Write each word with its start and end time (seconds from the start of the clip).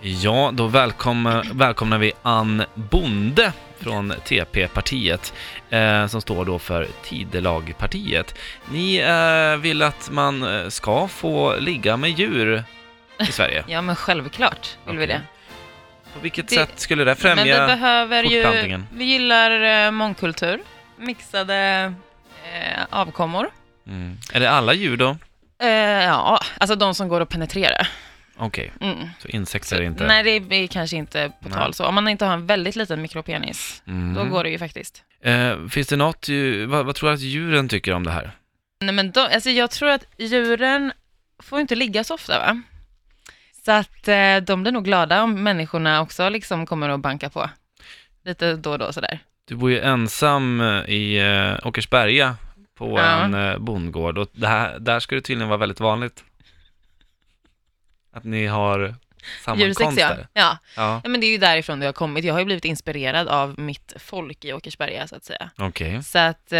Ja, 0.00 0.50
då 0.54 0.66
välkomna, 0.66 1.44
välkomnar 1.52 1.98
vi 1.98 2.12
Ann 2.22 2.64
Bonde 2.74 3.52
från 3.78 4.12
TP-partiet, 4.24 5.32
eh, 5.70 6.06
som 6.06 6.20
står 6.20 6.44
då 6.44 6.58
för 6.58 6.86
Tidelagpartiet. 7.04 8.34
Ni 8.72 8.96
eh, 8.96 9.56
vill 9.60 9.82
att 9.82 10.10
man 10.10 10.42
eh, 10.42 10.68
ska 10.68 11.08
få 11.08 11.56
ligga 11.58 11.96
med 11.96 12.10
djur 12.10 12.62
i 13.18 13.26
Sverige. 13.26 13.64
Ja, 13.68 13.80
men 13.82 13.96
självklart 13.96 14.76
vill 14.86 14.98
vi 14.98 15.04
Okej. 15.04 15.14
det. 15.16 15.22
På 16.14 16.20
vilket 16.20 16.48
Det- 16.48 16.54
sätt 16.54 16.80
skulle 16.80 17.04
det 17.04 17.10
Men 17.10 17.16
främja 17.16 17.44
vi 17.60 17.66
behöver 17.66 18.22
ju, 18.22 18.82
vi 18.92 19.04
gillar 19.04 19.84
eh, 19.86 19.90
mångkultur, 19.90 20.60
mixade 20.96 21.56
eh, 22.54 22.82
avkommor. 22.90 23.50
Mm. 23.86 24.16
Är 24.32 24.40
det 24.40 24.50
alla 24.50 24.74
djur 24.74 24.96
då? 24.96 25.16
Eh, 25.62 25.68
ja, 26.04 26.40
alltså 26.58 26.76
de 26.76 26.94
som 26.94 27.08
går 27.08 27.20
att 27.20 27.28
penetrera. 27.28 27.86
Okej, 28.38 28.72
Mm. 28.80 29.08
så 29.18 29.28
insekter 29.28 29.76
är 29.76 29.82
inte... 29.82 30.06
Nej, 30.06 30.40
det 30.40 30.56
är 30.56 30.66
kanske 30.66 30.96
inte 30.96 31.32
på 31.42 31.48
Nej. 31.48 31.58
tal 31.58 31.74
så. 31.74 31.84
Om 31.86 31.94
man 31.94 32.08
inte 32.08 32.24
har 32.24 32.32
en 32.34 32.46
väldigt 32.46 32.76
liten 32.76 33.02
mikropenis, 33.02 33.82
Mm. 33.86 34.14
då 34.14 34.24
går 34.24 34.44
det 34.44 34.50
ju 34.50 34.58
faktiskt. 34.58 35.02
Eh, 35.22 35.66
finns 35.66 35.88
det 35.88 35.96
något, 35.96 36.26
vad, 36.66 36.86
vad 36.86 36.94
tror 36.94 37.08
du 37.08 37.14
att 37.14 37.20
djuren 37.20 37.68
tycker 37.68 37.92
om 37.92 38.04
det 38.04 38.10
här? 38.10 38.30
Nej, 38.80 38.94
men 38.94 39.10
då, 39.10 39.20
alltså 39.20 39.50
jag 39.50 39.70
tror 39.70 39.88
att 39.90 40.04
djuren 40.18 40.92
får 41.42 41.60
inte 41.60 41.74
ligga 41.74 42.04
så 42.04 42.14
ofta, 42.14 42.38
va? 42.38 42.62
Så 43.64 43.72
att 43.72 44.08
eh, 44.08 44.36
de 44.36 44.62
blir 44.62 44.72
nog 44.72 44.84
glada 44.84 45.22
om 45.22 45.42
människorna 45.42 46.00
också 46.02 46.28
liksom 46.28 46.66
kommer 46.66 46.88
att 46.88 47.00
banka 47.00 47.30
på. 47.30 47.50
Lite 48.24 48.56
då 48.56 48.70
och 48.72 48.78
då 48.78 48.92
sådär. 48.92 49.18
Du 49.48 49.54
bor 49.54 49.70
ju 49.70 49.80
ensam 49.80 50.60
eh, 50.60 50.90
i 50.90 51.18
eh, 51.18 51.66
Åkersberga 51.66 52.36
på 52.78 52.98
Ja. 52.98 53.24
en 53.24 53.34
eh, 53.34 53.58
bondgård 53.58 54.18
och 54.18 54.28
det 54.32 54.46
här, 54.48 54.78
där 54.78 55.00
ska 55.00 55.14
det 55.14 55.20
tydligen 55.20 55.48
vara 55.48 55.58
väldigt 55.58 55.80
vanligt. 55.80 56.24
Att 58.18 58.24
ni 58.24 58.46
har 58.46 58.94
sammankomster. 59.44 60.00
ja. 60.08 60.16
ja. 60.32 60.58
Ja, 60.76 61.00
Ja, 61.04 61.08
men 61.08 61.20
det 61.20 61.26
är 61.26 61.30
ju 61.32 61.38
därifrån 61.38 61.80
det 61.80 61.86
har 61.86 61.92
kommit. 61.92 62.24
Jag 62.24 62.34
har 62.34 62.38
ju 62.38 62.44
blivit 62.44 62.64
inspirerad 62.64 63.28
av 63.28 63.58
mitt 63.58 63.92
folk 63.98 64.44
i 64.44 64.52
Åkersberga, 64.52 65.06
så 65.06 65.16
att 65.16 65.24
säga. 65.24 65.50
okej. 65.58 66.02
Så 66.02 66.18
att, 66.18 66.52
eh, 66.52 66.58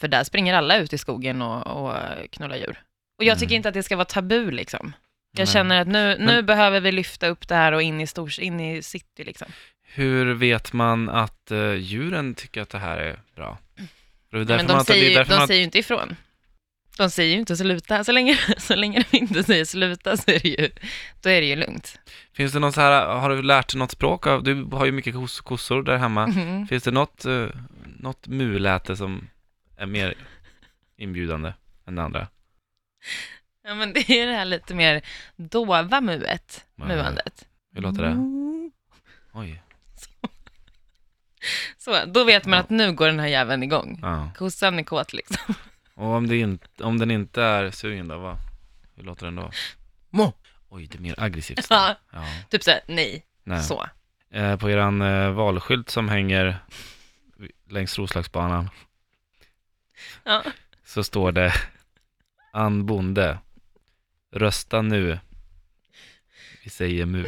för 0.00 0.08
där 0.08 0.24
springer 0.24 0.54
alla 0.54 0.76
ut 0.76 0.92
i 0.92 0.98
skogen 0.98 1.42
och, 1.42 1.66
och 1.86 1.96
knullar 2.32 2.56
djur. 2.56 2.80
Och 3.18 3.24
jag 3.24 3.38
tycker 3.38 3.52
Mm. 3.52 3.56
inte 3.56 3.68
att 3.68 3.74
det 3.74 3.82
ska 3.82 3.96
vara 3.96 4.04
tabu, 4.04 4.50
liksom. 4.50 4.92
Jag 5.36 5.44
Nej. 5.46 5.52
känner 5.52 5.80
att 5.80 5.88
nu, 5.88 6.16
nu 6.18 6.24
Men- 6.26 6.46
behöver 6.46 6.80
vi 6.80 6.92
lyfta 6.92 7.26
upp 7.26 7.48
det 7.48 7.54
här 7.54 7.72
och 7.72 7.82
in 7.82 8.00
i, 8.00 8.06
stors, 8.06 8.38
in 8.38 8.60
i 8.60 8.82
city, 8.82 9.24
liksom. 9.24 9.48
Hur 9.94 10.34
vet 10.34 10.72
man 10.72 11.08
att 11.08 11.50
eh, 11.50 11.72
djuren 11.72 12.34
tycker 12.34 12.62
att 12.62 12.70
det 12.70 12.78
här 12.78 12.96
är 12.96 13.18
bra? 13.36 13.58
Det 14.30 14.36
är 14.38 14.44
därför 14.44 14.56
men 14.56 14.66
man 14.66 14.66
de 14.66 14.72
det 14.72 14.80
är 14.80 14.84
säger, 14.94 15.08
ju- 15.08 15.14
därför 15.14 15.30
de 15.32 15.38
man- 15.38 15.46
säger 15.46 15.58
ju 15.60 15.64
inte 15.64 15.78
ifrån. 15.78 16.16
De 16.98 17.10
säger 17.10 17.32
ju 17.34 17.38
inte 17.40 17.56
sluta. 17.56 18.04
Så 18.04 18.12
länge, 18.12 18.38
så 18.58 18.74
länge 18.74 19.04
de 19.10 19.16
inte 19.18 19.44
säger 19.44 19.64
sluta 19.64 20.16
så 20.16 20.30
är 20.30 20.38
det 20.40 20.48
ju, 20.48 20.70
då 21.22 21.28
är 21.30 21.40
det 21.40 21.46
ju 21.46 21.56
lugnt. 21.56 21.98
Finns 22.32 22.52
det 22.52 22.58
någon 22.58 22.72
så 22.72 22.80
här, 22.80 23.06
har 23.06 23.30
du 23.30 23.42
lärt 23.42 23.68
dig 23.72 23.78
något 23.78 23.90
språk 23.90 24.26
av, 24.26 24.42
du 24.42 24.64
har 24.72 24.84
ju 24.86 24.92
mycket 24.92 25.14
kos, 25.14 25.40
kossor 25.40 25.82
där 25.82 25.96
hemma. 25.96 26.26
Mhm. 26.26 26.66
Finns 26.66 26.82
det 26.84 26.90
något, 26.90 27.24
eh, 27.24 27.46
något 27.98 28.26
muläte 28.26 28.96
som 28.96 29.28
är 29.76 29.86
mer 29.86 30.14
inbjudande 30.96 31.52
än 31.86 31.94
det 31.94 32.02
andra? 32.02 32.28
Ja, 33.64 33.74
men 33.74 33.92
det 33.92 34.10
är 34.10 34.26
det 34.26 34.32
här 34.32 34.44
lite 34.44 34.74
mer 34.74 35.02
dova 35.36 36.00
muet, 36.00 36.64
muandet. 36.76 37.46
Hur 37.74 37.82
låter 37.82 38.02
det? 38.02 38.16
Oj. 39.32 39.62
Så, 41.78 42.04
då 42.06 42.24
vet 42.24 42.46
man 42.46 42.56
Ja. 42.56 42.60
att 42.62 42.70
nu 42.70 42.92
går 42.92 43.06
den 43.06 43.20
här 43.20 43.26
jäveln 43.26 43.62
igång. 43.62 43.98
Ja. 44.02 44.30
Kossan 44.36 44.78
är 44.78 44.82
kåt 44.82 45.12
liksom. 45.12 45.54
Och 46.02 46.08
om, 46.08 46.26
det 46.28 46.36
inte, 46.36 46.84
om 46.84 46.98
den 46.98 47.10
inte 47.10 47.42
är 47.42 47.70
sugen 47.70 48.08
då, 48.08 48.18
vad? 48.18 48.36
Hur 48.94 49.02
låter 49.02 49.24
den 49.26 49.36
då? 49.36 49.50
Må. 50.10 50.32
Oj, 50.68 50.86
det 50.86 50.98
är 50.98 51.02
mer 51.02 51.14
aggressivt. 51.18 51.66
Ja. 51.70 51.96
Ja. 52.12 52.24
Typ 52.50 52.62
såhär, 52.62 52.80
nej, 52.86 53.26
Nej. 53.44 53.62
så. 53.62 53.86
Eh, 54.30 54.56
på 54.56 54.70
eran 54.70 55.02
eh, 55.02 55.30
valskylt 55.30 55.90
som 55.90 56.08
hänger 56.08 56.58
längs 57.68 57.98
Roslagsbanan 57.98 58.70
Ja. 60.24 60.42
så 60.84 61.04
står 61.04 61.32
det 61.32 61.52
Ann 62.52 62.86
Bonde, 62.86 63.38
rösta 64.32 64.82
nu. 64.82 65.18
Vi 66.64 66.70
säger 66.70 67.06
mu. 67.06 67.26